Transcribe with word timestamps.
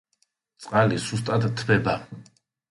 წყალი 0.65 0.97
სუსტად 1.05 1.47
თბება. 1.61 1.97